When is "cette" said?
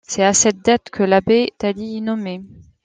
0.33-0.65